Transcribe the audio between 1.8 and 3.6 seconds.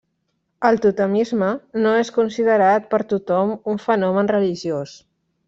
no és considerat per tothom